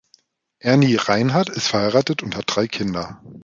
Ernie 0.57 0.95
Reinhardt 0.95 1.49
ist 1.51 1.67
verheiratet 1.67 2.23
und 2.23 2.35
hat 2.35 2.45
drei 2.47 2.67
Kinder. 2.67 3.21